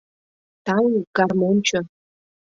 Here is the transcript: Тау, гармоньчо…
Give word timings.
Тау, 0.65 0.89
гармоньчо… 1.15 1.79